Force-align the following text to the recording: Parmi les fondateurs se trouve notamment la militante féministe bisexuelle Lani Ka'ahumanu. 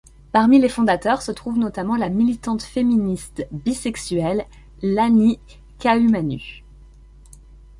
Parmi 0.31 0.57
les 0.59 0.67
fondateurs 0.67 1.21
se 1.21 1.31
trouve 1.31 1.59
notamment 1.59 1.95
la 1.95 2.09
militante 2.09 2.63
féministe 2.63 3.43
bisexuelle 3.51 4.47
Lani 4.81 5.39
Ka'ahumanu. 5.77 6.63